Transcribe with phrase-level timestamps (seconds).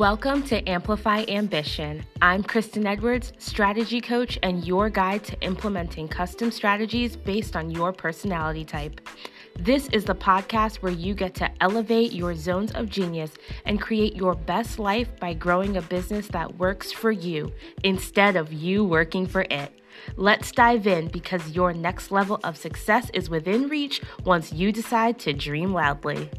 [0.00, 2.02] Welcome to Amplify Ambition.
[2.22, 7.92] I'm Kristen Edwards, strategy coach and your guide to implementing custom strategies based on your
[7.92, 9.06] personality type.
[9.58, 13.32] This is the podcast where you get to elevate your zones of genius
[13.66, 17.52] and create your best life by growing a business that works for you
[17.84, 19.82] instead of you working for it.
[20.16, 25.18] Let's dive in because your next level of success is within reach once you decide
[25.18, 26.30] to dream loudly.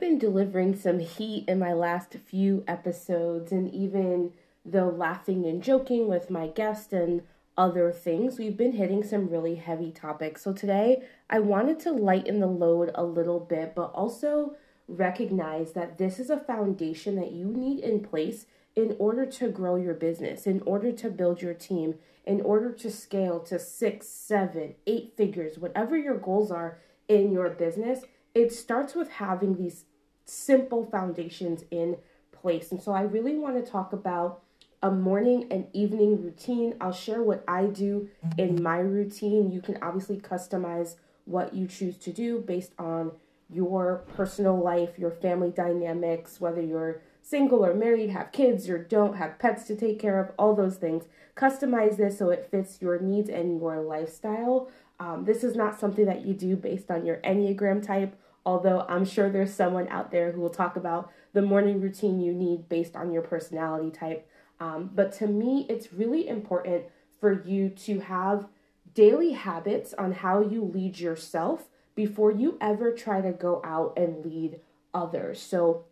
[0.00, 4.32] Been delivering some heat in my last few episodes, and even
[4.64, 7.20] though laughing and joking with my guest and
[7.58, 10.42] other things, we've been hitting some really heavy topics.
[10.42, 14.56] So today, I wanted to lighten the load a little bit, but also
[14.88, 19.76] recognize that this is a foundation that you need in place in order to grow
[19.76, 24.76] your business, in order to build your team, in order to scale to six, seven,
[24.86, 28.00] eight figures, whatever your goals are in your business.
[28.32, 29.84] It starts with having these
[30.30, 31.96] simple foundations in
[32.32, 32.70] place.
[32.70, 34.42] And so I really want to talk about
[34.82, 36.74] a morning and evening routine.
[36.80, 39.50] I'll share what I do in my routine.
[39.50, 43.12] You can obviously customize what you choose to do based on
[43.52, 49.16] your personal life, your family dynamics, whether you're single or married, have kids or don't,
[49.16, 51.04] have pets to take care of, all those things.
[51.36, 54.70] Customize this so it fits your needs and your lifestyle.
[54.98, 59.04] Um, this is not something that you do based on your Enneagram type, although I'm
[59.04, 62.96] sure there's someone out there who will talk about the morning routine you need based
[62.96, 64.28] on your personality type.
[64.58, 66.84] Um, but to me, it's really important
[67.20, 68.48] for you to have
[68.94, 74.24] daily habits on how you lead yourself before you ever try to go out and
[74.24, 74.60] lead
[74.94, 75.40] others.
[75.40, 75.84] So,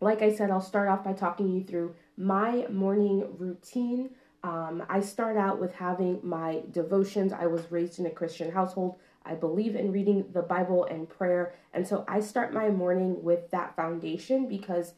[0.00, 4.10] like I said, I'll start off by talking you through my morning routine.
[4.42, 7.32] Um, I start out with having my devotions.
[7.32, 8.96] I was raised in a Christian household.
[9.24, 11.54] I believe in reading the Bible and prayer.
[11.72, 14.94] And so I start my morning with that foundation because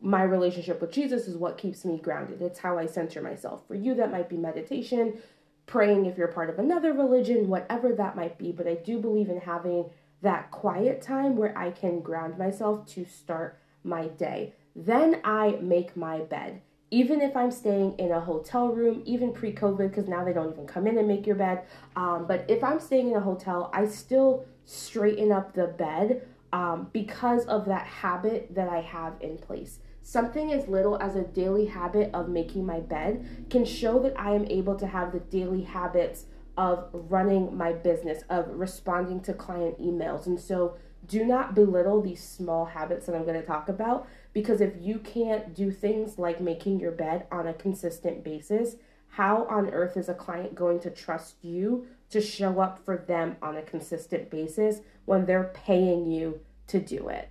[0.00, 2.42] my relationship with Jesus is what keeps me grounded.
[2.42, 3.66] It's how I center myself.
[3.66, 5.18] For you, that might be meditation,
[5.66, 8.52] praying if you're part of another religion, whatever that might be.
[8.52, 9.90] But I do believe in having
[10.22, 14.54] that quiet time where I can ground myself to start my day.
[14.74, 16.62] Then I make my bed.
[16.90, 20.52] Even if I'm staying in a hotel room, even pre COVID, because now they don't
[20.52, 21.64] even come in and make your bed.
[21.96, 26.88] Um, but if I'm staying in a hotel, I still straighten up the bed um,
[26.92, 29.80] because of that habit that I have in place.
[30.02, 34.34] Something as little as a daily habit of making my bed can show that I
[34.34, 36.24] am able to have the daily habits
[36.56, 40.26] of running my business, of responding to client emails.
[40.26, 40.76] And so
[41.06, 44.98] do not belittle these small habits that I'm going to talk about because if you
[44.98, 48.76] can't do things like making your bed on a consistent basis,
[49.08, 53.36] how on earth is a client going to trust you to show up for them
[53.42, 57.30] on a consistent basis when they're paying you to do it?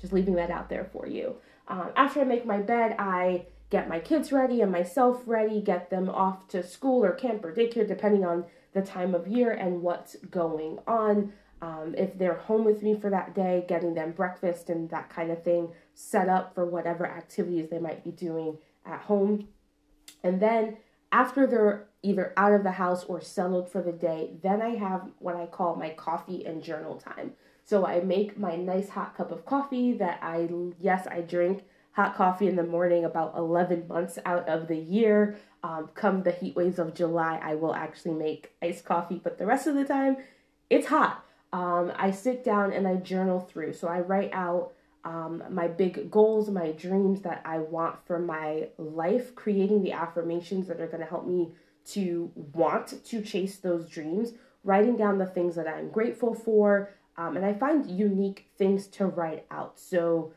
[0.00, 1.36] Just leaving that out there for you.
[1.68, 5.90] Um, after I make my bed, I get my kids ready and myself ready, get
[5.90, 9.82] them off to school or camp or daycare, depending on the time of year and
[9.82, 11.32] what's going on.
[11.62, 15.30] Um, if they're home with me for that day, getting them breakfast and that kind
[15.30, 19.46] of thing set up for whatever activities they might be doing at home.
[20.24, 20.78] And then
[21.12, 25.08] after they're either out of the house or settled for the day, then I have
[25.20, 27.34] what I call my coffee and journal time.
[27.64, 30.48] So I make my nice hot cup of coffee that I,
[30.80, 31.62] yes, I drink
[31.92, 35.36] hot coffee in the morning about 11 months out of the year.
[35.62, 39.46] Um, come the heat waves of July, I will actually make iced coffee, but the
[39.46, 40.16] rest of the time,
[40.68, 41.24] it's hot.
[41.52, 43.74] Um, I sit down and I journal through.
[43.74, 44.72] So I write out
[45.04, 50.68] um, my big goals, my dreams that I want for my life, creating the affirmations
[50.68, 51.52] that are going to help me
[51.84, 54.32] to want to chase those dreams,
[54.64, 56.90] writing down the things that I'm grateful for.
[57.16, 59.78] Um, and I find unique things to write out.
[59.78, 60.32] So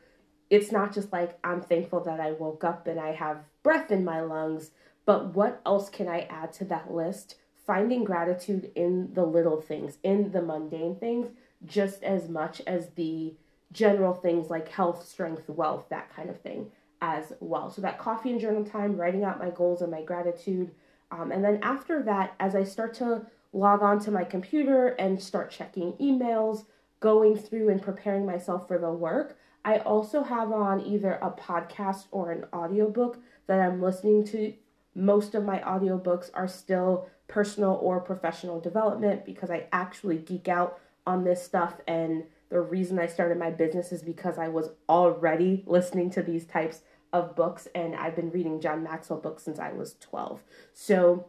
[0.50, 4.04] it's not just like I'm thankful that I woke up and I have breath in
[4.04, 4.70] my lungs,
[5.04, 7.36] but what else can I add to that list?
[7.66, 11.28] Finding gratitude in the little things, in the mundane things,
[11.64, 13.34] just as much as the
[13.72, 16.70] general things like health, strength, wealth, that kind of thing
[17.00, 17.70] as well.
[17.70, 20.70] So that coffee and journal time, writing out my goals and my gratitude.
[21.10, 25.20] Um, and then after that, as I start to log on to my computer and
[25.20, 26.64] start checking emails,
[27.00, 32.06] going through and preparing myself for the work, I also have on either a podcast
[32.10, 34.54] or an audiobook that I'm listening to.
[34.94, 40.78] Most of my audiobooks are still personal or professional development because I actually geek out
[41.06, 41.80] on this stuff.
[41.86, 46.44] And the reason I started my business is because I was already listening to these
[46.44, 46.80] types
[47.12, 50.42] of books, and I've been reading John Maxwell books since I was 12.
[50.72, 51.26] So,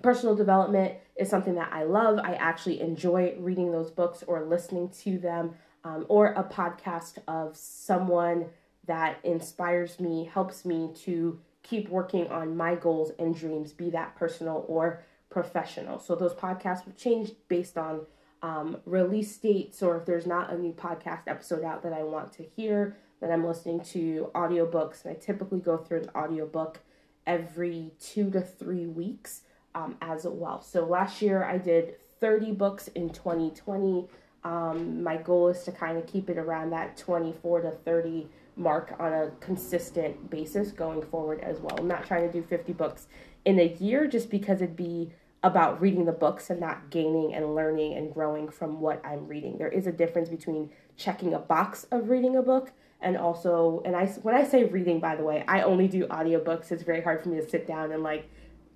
[0.00, 2.18] personal development is something that I love.
[2.18, 5.54] I actually enjoy reading those books or listening to them
[5.84, 8.46] um, or a podcast of someone
[8.86, 14.16] that inspires me, helps me to keep working on my goals and dreams, be that
[14.16, 15.98] personal or professional.
[15.98, 18.02] So those podcasts will change based on
[18.42, 22.32] um, release dates or if there's not a new podcast episode out that I want
[22.34, 25.04] to hear, that I'm listening to audiobooks.
[25.04, 26.80] And I typically go through an audiobook
[27.26, 29.42] every two to three weeks
[29.74, 30.60] um, as well.
[30.60, 34.08] So last year I did 30 books in 2020.
[34.44, 38.94] Um, my goal is to kind of keep it around that 24 to 30 mark
[38.98, 41.76] on a consistent basis going forward as well.
[41.78, 43.06] I'm not trying to do 50 books
[43.44, 45.10] in a year just because it'd be
[45.42, 49.58] about reading the books and not gaining and learning and growing from what I'm reading.
[49.58, 53.96] There is a difference between checking a box of reading a book and also and
[53.96, 56.70] I when I say reading by the way, I only do audiobooks.
[56.70, 58.28] It's very hard for me to sit down and like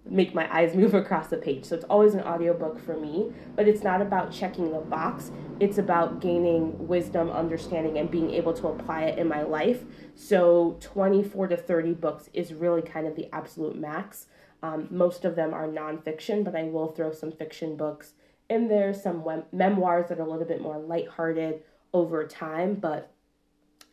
[0.08, 1.64] make my eyes move across the page.
[1.64, 5.30] So it's always an audiobook for me, but it's not about checking the box.
[5.60, 9.84] It's about gaining wisdom, understanding, and being able to apply it in my life.
[10.14, 14.26] So 24 to 30 books is really kind of the absolute max.
[14.66, 18.14] Um, most of them are nonfiction, but I will throw some fiction books
[18.48, 22.74] in there, some memoirs that are a little bit more lighthearted over time.
[22.74, 23.12] But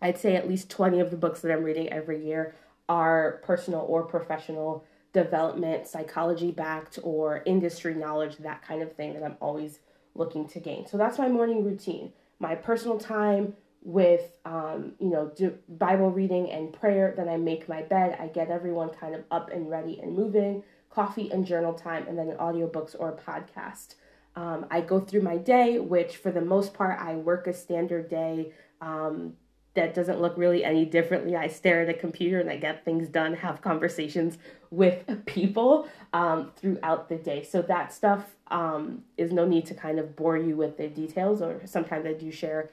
[0.01, 2.55] I'd say at least 20 of the books that I'm reading every year
[2.89, 4.83] are personal or professional
[5.13, 9.79] development, psychology backed, or industry knowledge, that kind of thing that I'm always
[10.15, 10.87] looking to gain.
[10.87, 12.13] So that's my morning routine.
[12.39, 13.53] My personal time
[13.83, 15.31] with, um, you know,
[15.67, 17.13] Bible reading and prayer.
[17.15, 18.17] Then I make my bed.
[18.19, 20.63] I get everyone kind of up and ready and moving.
[20.89, 23.95] Coffee and journal time, and then audiobooks or a podcast.
[24.35, 28.09] Um, I go through my day, which for the most part, I work a standard
[28.09, 28.53] day.
[28.81, 29.33] Um,
[29.75, 31.35] that doesn't look really any differently.
[31.35, 34.37] I stare at a computer and I get things done, have conversations
[34.69, 37.43] with people um, throughout the day.
[37.43, 41.41] So that stuff um, is no need to kind of bore you with the details,
[41.41, 42.69] or sometimes I do share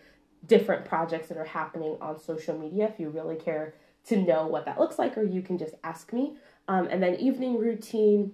[0.46, 3.74] different projects that are happening on social media if you really care
[4.06, 6.36] to know what that looks like, or you can just ask me.
[6.68, 8.32] Um, and then evening routine,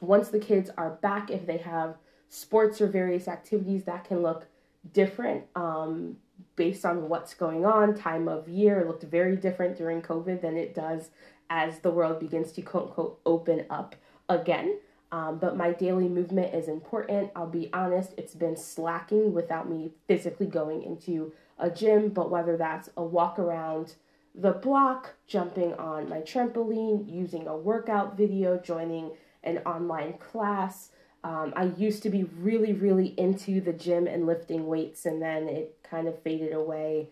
[0.00, 1.96] once the kids are back, if they have
[2.28, 4.46] sports or various activities, that can look
[4.92, 5.44] different.
[5.56, 6.18] Um,
[6.54, 8.84] based on what's going on, time of year.
[8.86, 11.10] Looked very different during COVID than it does
[11.48, 13.96] as the world begins to quote unquote open up
[14.28, 14.78] again.
[15.12, 17.30] Um, but my daily movement is important.
[17.36, 22.56] I'll be honest, it's been slacking without me physically going into a gym, but whether
[22.56, 23.94] that's a walk around
[24.34, 29.12] the block, jumping on my trampoline, using a workout video, joining
[29.44, 30.90] an online class,
[31.24, 35.48] um, I used to be really, really into the gym and lifting weights, and then
[35.48, 37.08] it kind of faded away.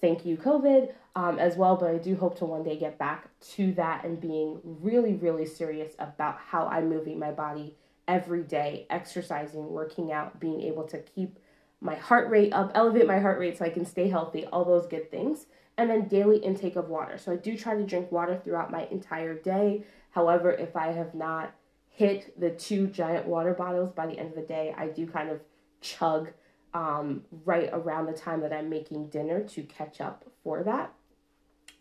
[0.00, 1.74] Thank you, COVID, um, as well.
[1.74, 5.46] But I do hope to one day get back to that and being really, really
[5.46, 7.74] serious about how I'm moving my body
[8.06, 11.40] every day, exercising, working out, being able to keep
[11.80, 14.86] my heart rate up, elevate my heart rate so I can stay healthy, all those
[14.86, 15.46] good things.
[15.76, 17.18] And then daily intake of water.
[17.18, 19.84] So I do try to drink water throughout my entire day.
[20.10, 21.52] However, if I have not
[21.88, 24.72] hit the two giant water bottles by the end of the day.
[24.76, 25.40] I do kind of
[25.80, 26.30] chug
[26.72, 30.92] um, right around the time that I'm making dinner to catch up for that.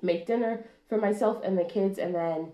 [0.01, 2.51] Make dinner for myself and the kids, and then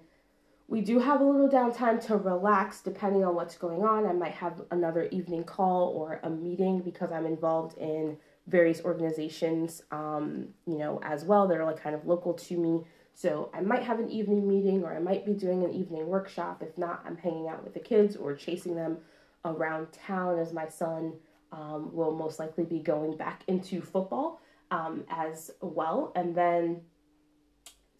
[0.67, 4.05] we do have a little downtime to relax depending on what's going on.
[4.05, 9.83] I might have another evening call or a meeting because I'm involved in various organizations,
[9.91, 12.85] um, you know, as well that are like kind of local to me.
[13.13, 16.63] So I might have an evening meeting or I might be doing an evening workshop.
[16.63, 18.97] If not, I'm hanging out with the kids or chasing them
[19.45, 21.13] around town as my son
[21.51, 26.11] um, will most likely be going back into football um, as well.
[26.15, 26.81] And then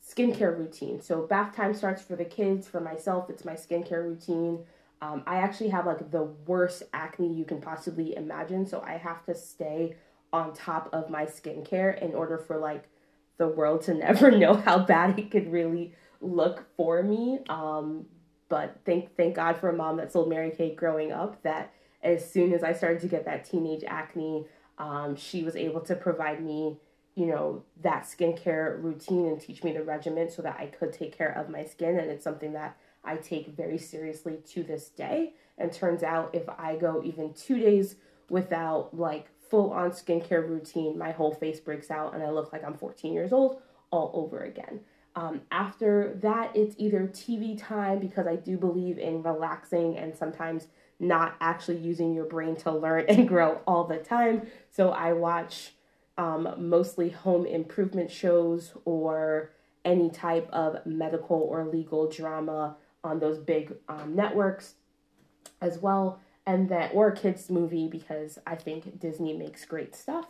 [0.06, 1.02] skincare routine.
[1.02, 2.68] So bath time starts for the kids.
[2.68, 4.66] For myself, it's my skincare routine.
[5.02, 8.66] Um, I actually have like the worst acne you can possibly imagine.
[8.66, 9.96] So I have to stay
[10.32, 12.86] on top of my skincare in order for like
[13.38, 17.40] the world to never know how bad it could really look for me.
[17.50, 18.06] Um,
[18.50, 21.42] but thank thank God for a mom that sold Mary Kay growing up.
[21.44, 24.46] That as soon as I started to get that teenage acne,
[24.78, 26.78] um, she was able to provide me,
[27.16, 31.16] you know, that skincare routine and teach me the regimen so that I could take
[31.16, 32.00] care of my skin.
[32.00, 35.34] And it's something that I take very seriously to this day.
[35.58, 37.96] And turns out if I go even two days
[38.30, 42.64] without like full on skincare routine, my whole face breaks out and I look like
[42.64, 44.80] I'm 14 years old all over again.
[45.16, 50.68] Um, after that, it's either TV time because I do believe in relaxing and sometimes
[51.00, 54.48] not actually using your brain to learn and grow all the time.
[54.72, 55.74] So I watch
[56.18, 59.52] um, mostly home improvement shows or
[59.86, 64.76] any type of medical or legal drama on those big um, networks
[65.62, 70.28] as well and that or a kids movie because I think Disney makes great stuff.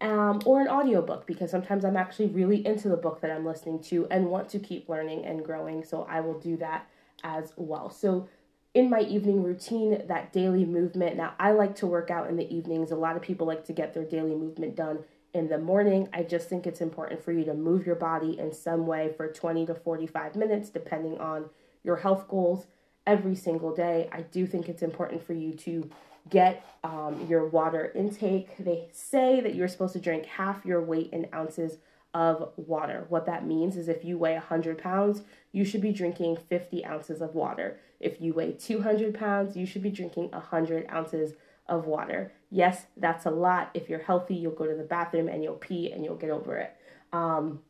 [0.00, 3.80] um, or an audiobook because sometimes I'm actually really into the book that I'm listening
[3.84, 5.84] to and want to keep learning and growing.
[5.84, 6.88] So I will do that
[7.22, 7.88] as well.
[7.90, 8.28] So
[8.74, 11.16] in my evening routine, that daily movement.
[11.16, 12.90] Now, I like to work out in the evenings.
[12.90, 15.00] A lot of people like to get their daily movement done
[15.34, 16.08] in the morning.
[16.12, 19.28] I just think it's important for you to move your body in some way for
[19.28, 21.50] 20 to 45 minutes, depending on
[21.82, 22.66] your health goals
[23.06, 24.08] every single day.
[24.12, 25.90] I do think it's important for you to
[26.30, 28.56] get um, your water intake.
[28.58, 31.78] They say that you're supposed to drink half your weight in ounces
[32.14, 33.06] of water.
[33.08, 37.20] What that means is if you weigh 100 pounds, you should be drinking 50 ounces
[37.20, 37.78] of water.
[38.00, 41.32] If you weigh 200 pounds, you should be drinking 100 ounces
[41.66, 42.32] of water.
[42.54, 43.70] Yes, that's a lot.
[43.72, 46.58] If you're healthy, you'll go to the bathroom and you'll pee and you'll get over
[46.58, 46.76] it.
[47.10, 47.60] Um,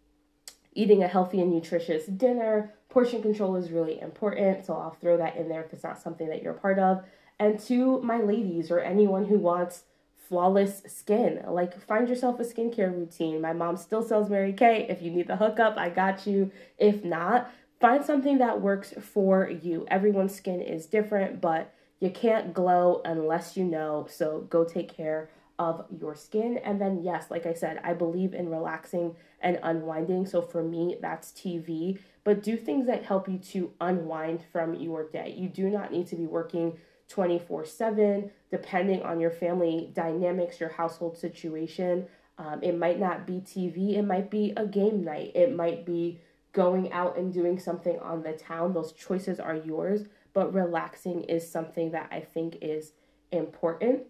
[0.75, 4.67] eating a healthy and nutritious dinner, portion control is really important.
[4.67, 7.05] So I'll throw that in there if it's not something that you're a part of.
[7.39, 9.85] And to my ladies or anyone who wants
[10.29, 11.45] flawless skin.
[11.47, 13.41] Like find yourself a skincare routine.
[13.41, 14.87] My mom still sells Mary Kay.
[14.89, 16.51] If you need the hookup, I got you.
[16.79, 19.85] If not, find something that works for you.
[19.89, 24.09] Everyone's skin is different, but you can't glow unless you know.
[24.11, 26.59] So go take care of your skin.
[26.59, 30.27] And then, yes, like I said, I believe in relaxing and unwinding.
[30.27, 32.01] So for me, that's TV.
[32.25, 35.33] But do things that help you to unwind from your day.
[35.39, 40.71] You do not need to be working 24 7, depending on your family dynamics, your
[40.71, 42.09] household situation.
[42.37, 46.21] Um, it might not be TV, it might be a game night, it might be
[46.53, 48.73] going out and doing something on the town.
[48.73, 52.93] Those choices are yours, but relaxing is something that I think is
[53.31, 54.05] important.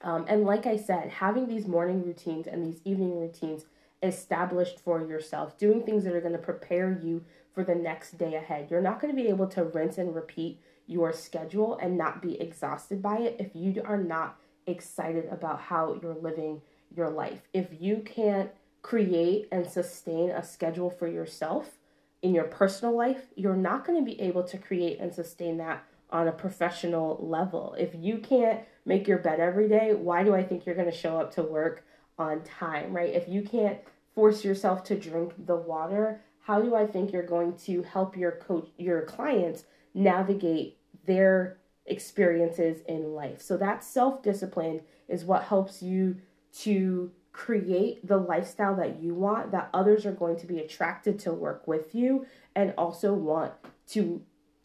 [0.00, 3.64] Um, and like I said, having these morning routines and these evening routines
[4.02, 8.34] established for yourself, doing things that are going to prepare you for the next day
[8.34, 8.70] ahead.
[8.70, 12.40] You're not going to be able to rinse and repeat your schedule and not be
[12.40, 16.62] exhausted by it if you are not excited about how you're living
[16.94, 17.42] your life.
[17.52, 18.50] If you can't
[18.82, 21.77] create and sustain a schedule for yourself
[22.22, 25.84] in your personal life, you're not going to be able to create and sustain that
[26.10, 27.74] on a professional level.
[27.78, 30.96] If you can't make your bed every day, why do I think you're going to
[30.96, 31.84] show up to work
[32.18, 33.14] on time, right?
[33.14, 33.78] If you can't
[34.14, 38.32] force yourself to drink the water, how do I think you're going to help your
[38.32, 41.58] coach your clients navigate their
[41.88, 43.40] experiences in life.
[43.40, 46.16] So that self discipline is what helps you
[46.60, 51.32] to create the lifestyle that you want, that others are going to be attracted to
[51.32, 52.26] work with you
[52.56, 53.52] and also want
[53.86, 54.20] to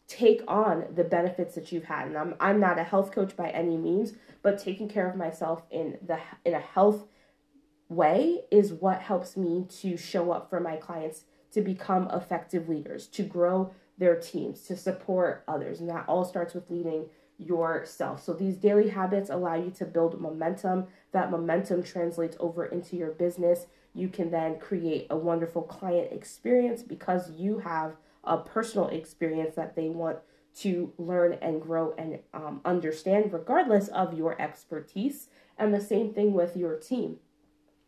[0.08, 2.08] take on the benefits that you've had.
[2.08, 5.62] And I'm I'm not a health coach by any means, but taking care of myself
[5.70, 7.06] in the in a health
[7.88, 13.06] way is what helps me to show up for my clients to become effective leaders,
[13.06, 15.78] to grow their teams, to support others.
[15.78, 17.06] And that all starts with leading
[17.38, 18.22] yourself.
[18.22, 20.86] So these daily habits allow you to build momentum.
[21.12, 23.66] That momentum translates over into your business.
[23.94, 29.76] You can then create a wonderful client experience because you have a personal experience that
[29.76, 30.18] they want
[30.56, 35.28] to learn and grow and um, understand, regardless of your expertise.
[35.58, 37.18] And the same thing with your team.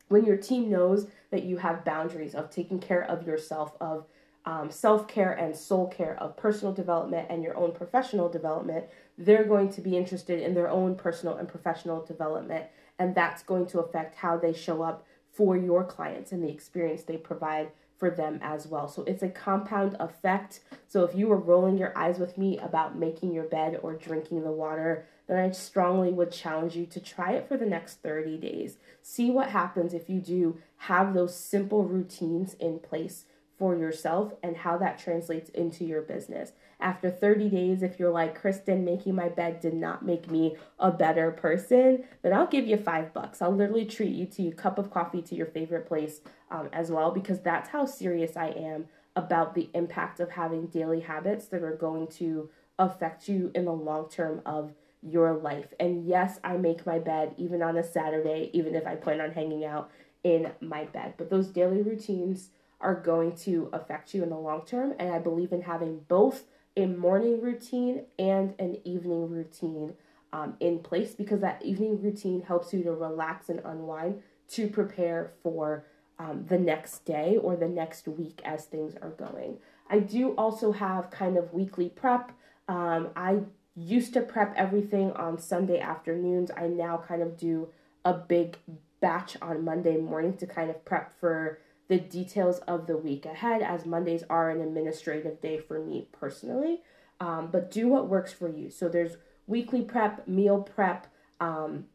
[0.09, 4.07] When your team knows that you have boundaries of taking care of yourself, of
[4.45, 8.87] um, self care and soul care of personal development and your own professional development,
[9.19, 12.67] they're going to be interested in their own personal and professional development.
[12.99, 17.03] And that's going to affect how they show up for your clients and the experience
[17.03, 18.89] they provide for them as well.
[18.89, 20.61] So it's a compound effect.
[20.87, 24.45] So if you were rolling your eyes with me about making your bed or drinking
[24.45, 28.37] the water, then I strongly would challenge you to try it for the next 30
[28.37, 28.77] days.
[29.03, 33.25] See what happens if you do have those simple routines in place
[33.59, 36.53] for yourself and how that translates into your business.
[36.79, 40.91] After 30 days, if you're like, Kristen, making my bed did not make me a
[40.91, 43.41] better person, then I'll give you five bucks.
[43.41, 46.91] I'll literally treat you to a cup of coffee to your favorite place um, as
[46.91, 51.63] well, because that's how serious I am about the impact of having daily habits that
[51.63, 55.73] are going to affect you in the long term of your life.
[55.81, 59.31] And yes, I make my bed even on a Saturday, even if I plan on
[59.31, 59.91] hanging out
[60.23, 61.15] in my bed.
[61.17, 64.95] But those daily routines, are going to affect you in the long term.
[64.99, 66.45] And I believe in having both
[66.77, 69.95] a morning routine and an evening routine
[70.33, 75.33] um, in place because that evening routine helps you to relax and unwind to prepare
[75.43, 75.85] for
[76.19, 79.59] um, the next day or the next week as things are going.
[79.89, 82.33] I do also have kind of weekly prep.
[82.69, 83.41] Um, I
[83.75, 86.51] used to prep everything on Sunday afternoons.
[86.57, 87.69] I now kind of do
[88.05, 88.57] a big
[89.01, 93.63] batch on Monday morning to kind of prep for the details of the week ahead,
[93.63, 96.83] as Mondays are an administrative day for me personally.
[97.21, 98.71] Um, but do what works for you.
[98.71, 99.17] So there's
[99.47, 101.07] weekly prep, meal prep,
[101.41, 101.87] um,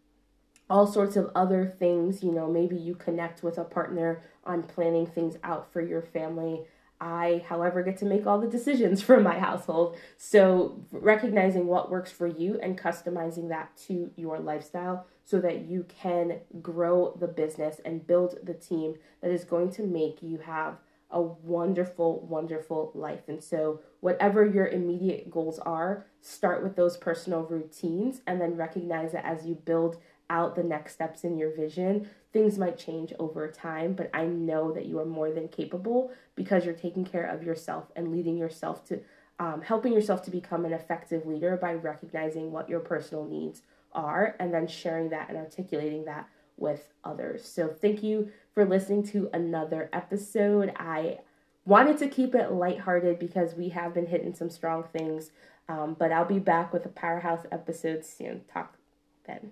[0.69, 2.23] all sorts of other things.
[2.23, 6.65] You know, maybe you connect with a partner on planning things out for your family.
[7.01, 9.97] I, however, get to make all the decisions for my household.
[10.17, 15.85] So, recognizing what works for you and customizing that to your lifestyle so that you
[15.89, 20.77] can grow the business and build the team that is going to make you have
[21.09, 23.27] a wonderful, wonderful life.
[23.27, 29.11] And so, whatever your immediate goals are, start with those personal routines and then recognize
[29.11, 29.97] that as you build
[30.31, 33.93] out the next steps in your vision, things might change over time.
[33.93, 37.91] But I know that you are more than capable because you're taking care of yourself
[37.95, 39.01] and leading yourself to
[39.37, 44.35] um, helping yourself to become an effective leader by recognizing what your personal needs are
[44.39, 47.43] and then sharing that and articulating that with others.
[47.43, 50.71] So, thank you for listening to another episode.
[50.77, 51.19] I
[51.65, 55.31] wanted to keep it lighthearted because we have been hitting some strong things,
[55.67, 58.41] um, but I'll be back with a powerhouse episode soon.
[58.53, 58.77] Talk
[59.25, 59.51] then.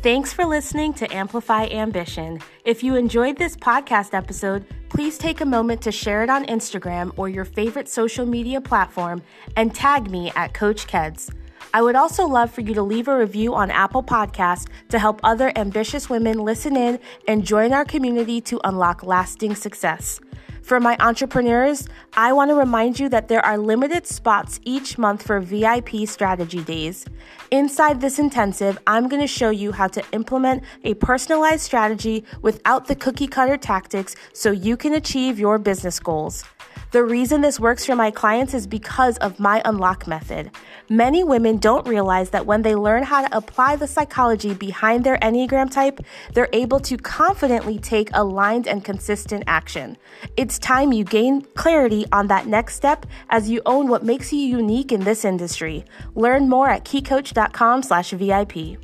[0.00, 2.38] Thanks for listening to Amplify Ambition.
[2.64, 7.12] If you enjoyed this podcast episode, please take a moment to share it on Instagram
[7.16, 9.22] or your favorite social media platform
[9.56, 11.34] and tag me at Coach Keds.
[11.74, 15.20] I would also love for you to leave a review on Apple Podcasts to help
[15.24, 20.20] other ambitious women listen in and join our community to unlock lasting success.
[20.68, 25.22] For my entrepreneurs, I want to remind you that there are limited spots each month
[25.22, 27.06] for VIP strategy days.
[27.50, 32.86] Inside this intensive, I'm going to show you how to implement a personalized strategy without
[32.86, 36.44] the cookie cutter tactics so you can achieve your business goals.
[36.90, 40.50] The reason this works for my clients is because of my unlock method.
[40.88, 45.18] Many women don't realize that when they learn how to apply the psychology behind their
[45.18, 46.00] Enneagram type,
[46.32, 49.98] they're able to confidently take aligned and consistent action.
[50.38, 54.38] It's time you gain clarity on that next step as you own what makes you
[54.38, 55.84] unique in this industry.
[56.14, 58.78] Learn more at keycoach.com/vip.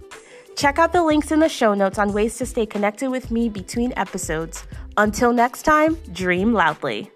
[0.57, 3.49] Check out the links in the show notes on ways to stay connected with me
[3.49, 4.67] between episodes.
[4.99, 7.11] Until next time, dream loudly.